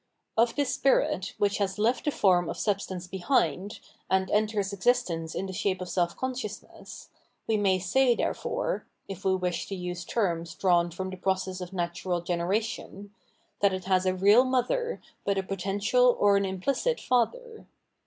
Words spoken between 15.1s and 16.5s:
but a potential or an